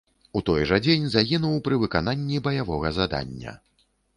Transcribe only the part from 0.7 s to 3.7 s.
дзень загінуў пры выкананні баявога задання.